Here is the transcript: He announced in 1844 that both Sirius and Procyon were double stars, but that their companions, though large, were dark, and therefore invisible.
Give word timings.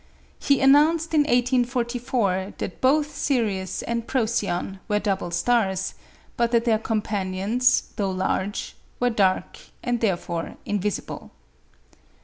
He 0.39 0.61
announced 0.61 1.13
in 1.13 1.21
1844 1.25 2.55
that 2.57 2.81
both 2.81 3.15
Sirius 3.15 3.83
and 3.83 4.07
Procyon 4.07 4.79
were 4.87 4.97
double 4.97 5.29
stars, 5.29 5.93
but 6.35 6.49
that 6.49 6.65
their 6.65 6.79
companions, 6.79 7.93
though 7.97 8.09
large, 8.09 8.75
were 8.99 9.11
dark, 9.11 9.59
and 9.83 10.01
therefore 10.01 10.55
invisible. 10.65 11.29